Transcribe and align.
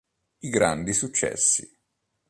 I 0.39 0.49
grandi 0.49 0.93
successi 0.95 1.77